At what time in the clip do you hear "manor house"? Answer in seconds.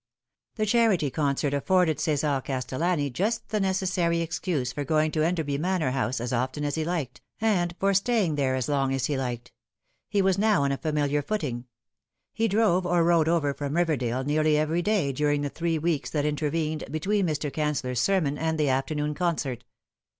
5.59-6.19